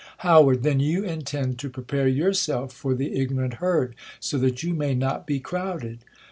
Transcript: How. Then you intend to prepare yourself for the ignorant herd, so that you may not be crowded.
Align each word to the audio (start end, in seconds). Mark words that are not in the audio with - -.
How. 0.25 0.51
Then 0.55 0.79
you 0.79 1.03
intend 1.03 1.59
to 1.59 1.69
prepare 1.69 2.07
yourself 2.07 2.73
for 2.73 2.95
the 2.95 3.19
ignorant 3.21 3.53
herd, 3.61 3.93
so 4.19 4.39
that 4.39 4.63
you 4.63 4.73
may 4.73 4.95
not 4.95 5.27
be 5.27 5.39
crowded. 5.39 5.99